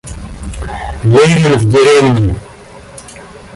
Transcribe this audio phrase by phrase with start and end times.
[1.03, 2.35] Левин в деревне.